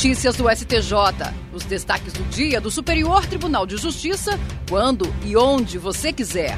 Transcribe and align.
Notícias 0.00 0.34
do 0.34 0.48
STJ. 0.48 0.94
Os 1.52 1.62
destaques 1.64 2.14
do 2.14 2.24
dia 2.30 2.58
do 2.58 2.70
Superior 2.70 3.26
Tribunal 3.26 3.66
de 3.66 3.76
Justiça, 3.76 4.40
quando 4.66 5.04
e 5.26 5.36
onde 5.36 5.76
você 5.76 6.10
quiser. 6.10 6.56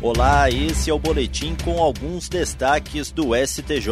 Olá, 0.00 0.48
esse 0.48 0.90
é 0.90 0.94
o 0.94 0.98
boletim 1.00 1.56
com 1.64 1.82
alguns 1.82 2.28
destaques 2.28 3.10
do 3.10 3.30
STJ. 3.34 3.90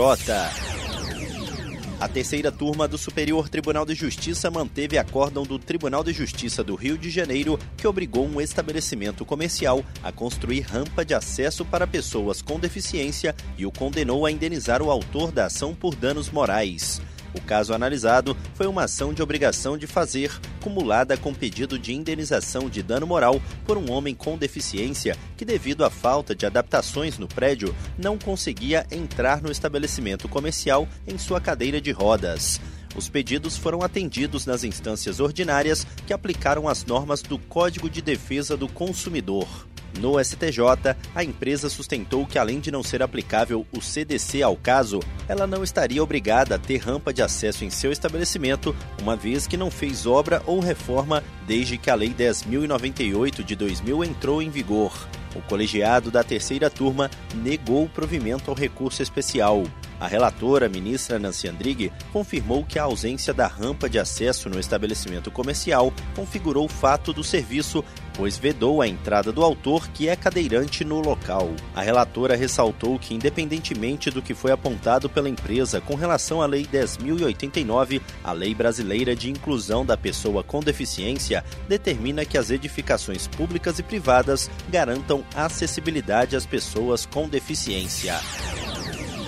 A 1.99 2.09
terceira 2.09 2.53
turma 2.53 2.87
do 2.87 2.96
Superior 2.96 3.49
Tribunal 3.49 3.85
de 3.85 3.96
Justiça 3.96 4.53
manteve 4.53 4.96
acórdão 4.96 5.43
do 5.43 5.59
Tribunal 5.59 6.05
de 6.05 6.12
Justiça 6.12 6.62
do 6.62 6.77
Rio 6.77 6.96
de 6.96 7.11
Janeiro 7.11 7.59
que 7.77 7.89
obrigou 7.89 8.25
um 8.25 8.41
estabelecimento 8.41 9.25
comercial 9.25 9.84
a 10.00 10.12
construir 10.12 10.61
rampa 10.61 11.05
de 11.05 11.12
acesso 11.12 11.64
para 11.64 11.89
pessoas 11.89 12.41
com 12.41 12.57
deficiência 12.57 13.34
e 13.59 13.66
o 13.66 13.73
condenou 13.73 14.25
a 14.25 14.30
indenizar 14.30 14.80
o 14.80 14.93
autor 14.93 15.32
da 15.32 15.46
ação 15.46 15.75
por 15.75 15.93
danos 15.93 16.31
morais. 16.31 17.03
O 17.35 17.41
caso 17.41 17.72
analisado 17.72 18.36
foi 18.54 18.67
uma 18.67 18.85
ação 18.85 19.13
de 19.13 19.22
obrigação 19.22 19.79
de 19.79 19.86
fazer, 19.86 20.31
cumulada 20.61 21.17
com 21.17 21.32
pedido 21.32 21.79
de 21.79 21.95
indenização 21.95 22.68
de 22.68 22.82
dano 22.82 23.07
moral 23.07 23.41
por 23.64 23.79
um 23.79 23.91
homem 23.91 24.14
com 24.14 24.36
deficiência 24.36 25.17
que, 25.36 25.45
devido 25.45 25.85
à 25.85 25.91
falta 25.91 26.35
de 26.35 26.45
adaptações 26.45 27.18
no 27.18 27.27
prédio, 27.27 27.75
não 27.99 28.18
conseguia 28.18 28.86
entrar 28.91 29.43
no 29.43 29.50
estabelecimento 29.50 30.29
comercial 30.29 30.86
em 31.07 31.17
sua 31.17 31.41
cadeira 31.41 31.81
de 31.81 31.91
rodas. 31.91 32.61
Os 32.95 33.08
pedidos 33.08 33.56
foram 33.56 33.83
atendidos 33.83 34.44
nas 34.44 34.64
instâncias 34.64 35.19
ordinárias 35.19 35.86
que 36.06 36.12
aplicaram 36.12 36.69
as 36.69 36.84
normas 36.84 37.22
do 37.22 37.39
Código 37.39 37.89
de 37.89 38.03
Defesa 38.03 38.56
do 38.56 38.69
Consumidor. 38.69 39.72
No 39.98 40.23
STJ, 40.23 40.97
a 41.14 41.23
empresa 41.23 41.69
sustentou 41.69 42.27
que, 42.27 42.39
além 42.39 42.61
de 42.61 42.70
não 42.70 42.83
ser 42.83 43.03
aplicável 43.03 43.67
o 43.73 43.81
CDC 43.81 44.42
ao 44.42 44.56
caso, 44.56 45.00
ela 45.28 45.47
não 45.47 45.62
estaria 45.62 46.03
obrigada 46.03 46.55
a 46.55 46.59
ter 46.59 46.78
rampa 46.78 47.12
de 47.12 47.22
acesso 47.22 47.64
em 47.64 47.70
seu 47.70 47.92
estabelecimento, 47.92 48.75
uma 49.00 49.16
vez 49.16 49.47
que 49.47 49.56
não 49.56 49.70
fez 49.70 50.06
obra 50.06 50.42
ou 50.47 50.61
reforma 50.61 51.22
desde 51.47 51.78
que 51.78 51.91
a 51.91 51.94
Lei 51.94 52.14
10.098 52.14 53.44
de 53.44 53.55
2000 53.55 54.05
entrou 54.05 54.42
em 54.42 54.50
vigor. 54.50 54.92
O 55.34 55.41
colegiado 55.41 56.11
da 56.11 56.22
terceira 56.22 56.69
turma 56.69 57.11
negou 57.34 57.84
o 57.84 57.88
provimento 57.88 58.50
ao 58.50 58.56
recurso 58.56 59.03
especial. 59.03 59.64
A 59.98 60.06
relatora, 60.09 60.69
ministra 60.69 61.19
Nancy 61.19 61.47
Andrighi, 61.47 61.92
confirmou 62.12 62.64
que 62.64 62.78
a 62.78 62.83
ausência 62.83 63.33
da 63.33 63.47
rampa 63.47 63.88
de 63.88 64.00
acesso 64.00 64.50
no 64.50 64.59
estabelecimento 64.59 65.31
comercial 65.31 65.92
configurou 66.16 66.64
o 66.64 66.69
fato 66.69 67.12
do 67.12 67.22
serviço, 67.22 67.84
pois 68.16 68.38
vedou 68.38 68.82
a 68.82 68.88
entrada 68.88 69.32
do 69.32 69.42
autor, 69.42 69.88
que 69.88 70.08
é 70.08 70.16
cadeirante 70.16 70.84
no 70.84 71.00
local. 71.00 71.50
A 71.74 71.82
relatora 71.82 72.36
ressaltou 72.36 72.98
que, 72.98 73.14
independentemente 73.14 74.10
do 74.10 74.22
que 74.22 74.34
foi 74.34 74.52
apontado 74.52 75.08
pela 75.08 75.28
empresa 75.28 75.80
com 75.80 75.94
relação 75.94 76.42
à 76.42 76.46
Lei 76.46 76.64
10.089, 76.64 78.00
a 78.22 78.32
Lei 78.32 78.54
Brasileira 78.54 79.14
de 79.14 79.30
Inclusão 79.30 79.84
da 79.84 79.96
Pessoa 79.96 80.42
com 80.42 80.60
Deficiência 80.60 81.44
determina 81.69 82.24
que 82.24 82.38
as 82.38 82.50
edificações 82.50 83.27
públicas 83.27 83.78
e 83.78 83.82
privadas 83.82 84.50
garantam 84.69 85.24
acessibilidade 85.34 86.36
às 86.36 86.47
pessoas 86.47 87.06
com 87.06 87.28
deficiência. 87.28 88.20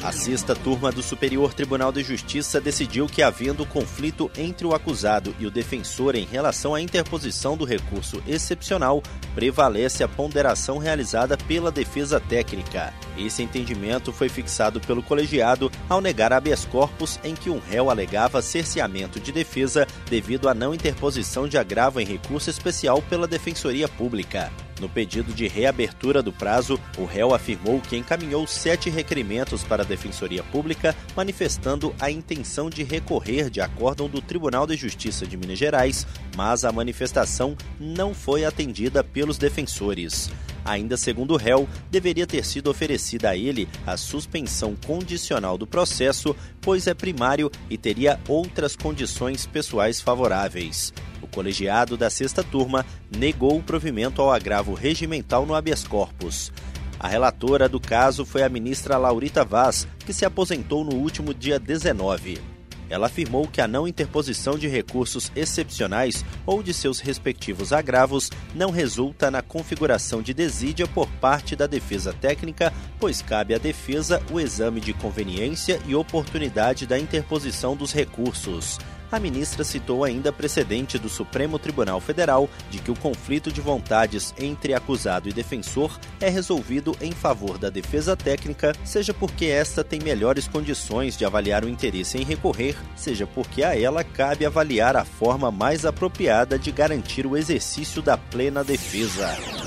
A 0.04 0.12
sexta 0.12 0.54
turma 0.54 0.92
do 0.92 1.02
Superior 1.02 1.54
Tribunal 1.54 1.90
de 1.90 2.02
Justiça 2.02 2.60
decidiu 2.60 3.06
que, 3.06 3.22
havendo 3.22 3.64
conflito 3.64 4.30
entre 4.36 4.66
o 4.66 4.74
acusado 4.74 5.34
e 5.40 5.46
o 5.46 5.50
defensor 5.50 6.14
em 6.14 6.26
relação 6.26 6.74
à 6.74 6.80
interposição 6.82 7.56
do 7.56 7.64
recurso 7.64 8.22
excepcional, 8.28 9.02
prevalece 9.34 10.04
a 10.04 10.08
ponderação 10.08 10.76
realizada 10.76 11.38
pela 11.38 11.72
defesa 11.72 12.20
técnica. 12.20 12.92
Esse 13.16 13.42
entendimento 13.42 14.12
foi 14.12 14.28
fixado 14.28 14.78
pelo 14.78 15.02
colegiado 15.02 15.72
ao 15.88 16.02
negar 16.02 16.34
habeas 16.34 16.66
corpus 16.66 17.18
em 17.24 17.34
que 17.34 17.48
um 17.48 17.58
réu 17.58 17.88
alegava 17.88 18.42
cerceamento 18.42 19.18
de 19.18 19.32
defesa 19.32 19.86
devido 20.10 20.50
à 20.50 20.54
não 20.54 20.74
interposição 20.74 21.48
de 21.48 21.56
agravo 21.56 21.98
em 21.98 22.04
recurso 22.04 22.50
especial 22.50 23.00
pela 23.00 23.26
Defensoria 23.26 23.88
Pública. 23.88 24.52
No 24.80 24.88
pedido 24.88 25.32
de 25.32 25.46
reabertura 25.46 26.22
do 26.22 26.32
prazo, 26.32 26.78
o 26.98 27.04
réu 27.04 27.34
afirmou 27.34 27.80
que 27.80 27.96
encaminhou 27.96 28.46
sete 28.46 28.90
requerimentos 28.90 29.62
para 29.62 29.82
a 29.82 29.86
Defensoria 29.86 30.42
Pública, 30.42 30.94
manifestando 31.16 31.94
a 32.00 32.10
intenção 32.10 32.68
de 32.68 32.82
recorrer 32.82 33.50
de 33.50 33.60
acórdão 33.60 34.08
do 34.08 34.20
Tribunal 34.20 34.66
de 34.66 34.76
Justiça 34.76 35.26
de 35.26 35.36
Minas 35.36 35.58
Gerais, 35.58 36.06
mas 36.36 36.64
a 36.64 36.72
manifestação 36.72 37.56
não 37.78 38.12
foi 38.12 38.44
atendida 38.44 39.04
pelos 39.04 39.38
defensores. 39.38 40.30
Ainda 40.64 40.96
segundo 40.96 41.34
o 41.34 41.36
réu, 41.36 41.68
deveria 41.90 42.26
ter 42.26 42.44
sido 42.44 42.70
oferecida 42.70 43.30
a 43.30 43.36
ele 43.36 43.68
a 43.86 43.96
suspensão 43.96 44.74
condicional 44.86 45.58
do 45.58 45.66
processo, 45.66 46.34
pois 46.60 46.86
é 46.86 46.94
primário 46.94 47.50
e 47.68 47.76
teria 47.76 48.18
outras 48.26 48.74
condições 48.74 49.44
pessoais 49.46 50.00
favoráveis. 50.00 50.92
Colegiado 51.34 51.96
da 51.96 52.08
sexta 52.08 52.44
turma 52.44 52.86
negou 53.10 53.58
o 53.58 53.62
provimento 53.62 54.22
ao 54.22 54.30
agravo 54.30 54.72
regimental 54.72 55.44
no 55.44 55.52
habeas 55.52 55.82
corpus. 55.82 56.52
A 56.98 57.08
relatora 57.08 57.68
do 57.68 57.80
caso 57.80 58.24
foi 58.24 58.44
a 58.44 58.48
ministra 58.48 58.96
Laurita 58.96 59.44
Vaz, 59.44 59.88
que 60.06 60.12
se 60.12 60.24
aposentou 60.24 60.84
no 60.84 60.94
último 60.94 61.34
dia 61.34 61.58
19. 61.58 62.40
Ela 62.88 63.06
afirmou 63.06 63.48
que 63.48 63.60
a 63.60 63.66
não 63.66 63.88
interposição 63.88 64.56
de 64.56 64.68
recursos 64.68 65.32
excepcionais 65.34 66.24
ou 66.46 66.62
de 66.62 66.72
seus 66.72 67.00
respectivos 67.00 67.72
agravos 67.72 68.30
não 68.54 68.70
resulta 68.70 69.28
na 69.28 69.42
configuração 69.42 70.22
de 70.22 70.32
desídia 70.32 70.86
por 70.86 71.08
parte 71.20 71.56
da 71.56 71.66
defesa 71.66 72.12
técnica, 72.12 72.72
pois 73.00 73.20
cabe 73.20 73.54
à 73.54 73.58
defesa 73.58 74.22
o 74.30 74.38
exame 74.38 74.80
de 74.80 74.92
conveniência 74.92 75.80
e 75.84 75.96
oportunidade 75.96 76.86
da 76.86 76.96
interposição 76.96 77.74
dos 77.74 77.92
recursos 77.92 78.78
a 79.14 79.20
ministra 79.20 79.62
citou 79.62 80.02
ainda 80.02 80.32
precedente 80.32 80.98
do 80.98 81.08
Supremo 81.08 81.58
Tribunal 81.58 82.00
Federal 82.00 82.48
de 82.70 82.78
que 82.78 82.90
o 82.90 82.96
conflito 82.96 83.52
de 83.52 83.60
vontades 83.60 84.34
entre 84.38 84.74
acusado 84.74 85.28
e 85.28 85.32
defensor 85.32 85.98
é 86.20 86.28
resolvido 86.28 86.96
em 87.00 87.12
favor 87.12 87.56
da 87.56 87.70
defesa 87.70 88.16
técnica, 88.16 88.72
seja 88.84 89.14
porque 89.14 89.46
esta 89.46 89.84
tem 89.84 90.00
melhores 90.00 90.48
condições 90.48 91.16
de 91.16 91.24
avaliar 91.24 91.64
o 91.64 91.68
interesse 91.68 92.18
em 92.18 92.24
recorrer, 92.24 92.76
seja 92.96 93.26
porque 93.26 93.62
a 93.62 93.78
ela 93.78 94.02
cabe 94.02 94.44
avaliar 94.44 94.96
a 94.96 95.04
forma 95.04 95.50
mais 95.50 95.84
apropriada 95.84 96.58
de 96.58 96.72
garantir 96.72 97.26
o 97.26 97.36
exercício 97.36 98.02
da 98.02 98.16
plena 98.16 98.64
defesa. 98.64 99.63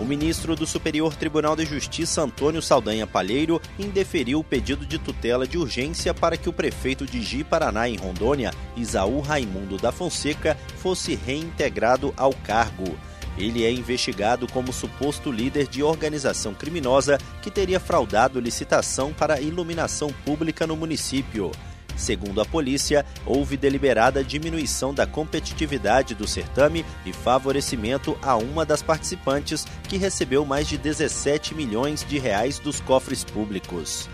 O 0.00 0.04
ministro 0.06 0.56
do 0.56 0.66
Superior 0.66 1.14
Tribunal 1.14 1.54
de 1.54 1.66
Justiça, 1.66 2.22
Antônio 2.22 2.62
Saldanha 2.62 3.06
Palheiro, 3.06 3.60
indeferiu 3.78 4.40
o 4.40 4.44
pedido 4.44 4.86
de 4.86 4.98
tutela 4.98 5.46
de 5.46 5.58
urgência 5.58 6.14
para 6.14 6.38
que 6.38 6.48
o 6.48 6.54
prefeito 6.54 7.04
de 7.04 7.20
Ji-Paraná, 7.20 7.86
em 7.86 7.96
Rondônia, 7.96 8.50
Isaú 8.74 9.20
Raimundo 9.20 9.76
da 9.76 9.92
Fonseca, 9.92 10.56
fosse 10.78 11.14
reintegrado 11.14 12.14
ao 12.16 12.32
cargo. 12.32 12.98
Ele 13.36 13.62
é 13.62 13.70
investigado 13.70 14.48
como 14.50 14.72
suposto 14.72 15.30
líder 15.30 15.68
de 15.68 15.82
organização 15.82 16.54
criminosa 16.54 17.18
que 17.42 17.50
teria 17.50 17.78
fraudado 17.78 18.40
licitação 18.40 19.12
para 19.12 19.40
iluminação 19.40 20.10
pública 20.24 20.66
no 20.66 20.76
município. 20.76 21.52
Segundo 22.00 22.40
a 22.40 22.46
polícia, 22.46 23.04
houve 23.26 23.58
deliberada 23.58 24.24
diminuição 24.24 24.94
da 24.94 25.06
competitividade 25.06 26.14
do 26.14 26.26
certame 26.26 26.82
e 27.04 27.12
favorecimento 27.12 28.18
a 28.22 28.38
uma 28.38 28.64
das 28.64 28.82
participantes, 28.82 29.66
que 29.86 29.98
recebeu 29.98 30.46
mais 30.46 30.66
de 30.66 30.78
17 30.78 31.54
milhões 31.54 32.02
de 32.02 32.18
reais 32.18 32.58
dos 32.58 32.80
cofres 32.80 33.22
públicos. 33.22 34.08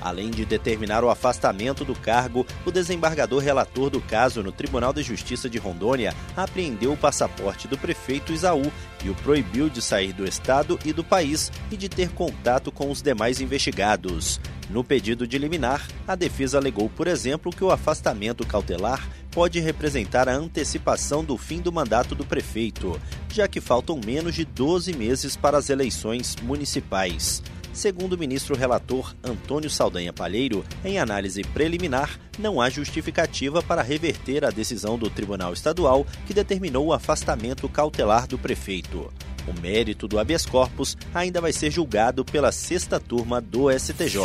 Além 0.00 0.30
de 0.30 0.44
determinar 0.44 1.02
o 1.02 1.10
afastamento 1.10 1.84
do 1.84 1.96
cargo, 1.96 2.46
o 2.64 2.70
desembargador 2.70 3.42
relator 3.42 3.90
do 3.90 4.00
caso 4.00 4.40
no 4.40 4.52
Tribunal 4.52 4.92
de 4.92 5.02
Justiça 5.02 5.50
de 5.50 5.58
Rondônia 5.58 6.14
apreendeu 6.36 6.92
o 6.92 6.96
passaporte 6.96 7.66
do 7.66 7.76
prefeito 7.76 8.32
Isaú 8.32 8.70
e 9.04 9.10
o 9.10 9.14
proibiu 9.16 9.68
de 9.68 9.82
sair 9.82 10.12
do 10.12 10.24
estado 10.24 10.78
e 10.84 10.92
do 10.92 11.02
país 11.02 11.50
e 11.72 11.76
de 11.76 11.88
ter 11.88 12.10
contato 12.10 12.70
com 12.70 12.88
os 12.88 13.02
demais 13.02 13.40
investigados. 13.40 14.40
No 14.72 14.82
pedido 14.82 15.26
de 15.26 15.36
liminar, 15.36 15.86
a 16.08 16.14
defesa 16.14 16.56
alegou, 16.56 16.88
por 16.88 17.06
exemplo, 17.06 17.52
que 17.52 17.62
o 17.62 17.70
afastamento 17.70 18.46
cautelar 18.46 19.06
pode 19.30 19.60
representar 19.60 20.30
a 20.30 20.34
antecipação 20.34 21.22
do 21.22 21.36
fim 21.36 21.60
do 21.60 21.70
mandato 21.70 22.14
do 22.14 22.24
prefeito, 22.24 22.98
já 23.30 23.46
que 23.46 23.60
faltam 23.60 24.00
menos 24.02 24.34
de 24.34 24.46
12 24.46 24.96
meses 24.96 25.36
para 25.36 25.58
as 25.58 25.68
eleições 25.68 26.36
municipais. 26.42 27.42
Segundo 27.70 28.14
o 28.14 28.18
ministro 28.18 28.56
relator 28.56 29.14
Antônio 29.22 29.68
Saldanha 29.68 30.12
Palheiro, 30.12 30.64
em 30.82 30.98
análise 30.98 31.44
preliminar, 31.44 32.18
não 32.38 32.58
há 32.58 32.70
justificativa 32.70 33.62
para 33.62 33.82
reverter 33.82 34.42
a 34.42 34.50
decisão 34.50 34.96
do 34.96 35.10
Tribunal 35.10 35.52
Estadual 35.52 36.06
que 36.26 36.32
determinou 36.32 36.86
o 36.86 36.92
afastamento 36.94 37.68
cautelar 37.68 38.26
do 38.26 38.38
prefeito. 38.38 39.12
O 39.46 39.60
mérito 39.60 40.06
do 40.06 40.18
habeas 40.18 40.46
corpus 40.46 40.96
ainda 41.14 41.40
vai 41.40 41.52
ser 41.52 41.70
julgado 41.70 42.24
pela 42.24 42.52
sexta 42.52 43.00
turma 43.00 43.40
do 43.40 43.70
STJ. 43.70 44.18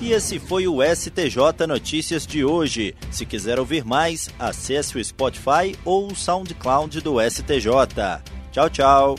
E 0.00 0.12
esse 0.12 0.38
foi 0.38 0.68
o 0.68 0.82
STJ 0.82 1.66
Notícias 1.66 2.26
de 2.26 2.44
hoje. 2.44 2.94
Se 3.10 3.24
quiser 3.24 3.58
ouvir 3.58 3.84
mais, 3.84 4.28
acesse 4.38 4.98
o 4.98 5.04
Spotify 5.04 5.76
ou 5.84 6.12
o 6.12 6.14
SoundCloud 6.14 7.00
do 7.00 7.16
STJ. 7.18 8.22
Tchau, 8.52 8.70
tchau. 8.70 9.16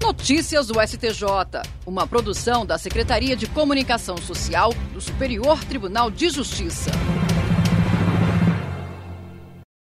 Notícias 0.00 0.66
do 0.66 0.74
STJ, 0.86 1.62
uma 1.86 2.06
produção 2.06 2.66
da 2.66 2.76
Secretaria 2.76 3.34
de 3.34 3.46
Comunicação 3.46 4.16
Social 4.18 4.74
do 4.92 5.00
Superior 5.00 5.64
Tribunal 5.64 6.10
de 6.10 6.28
Justiça. 6.28 6.90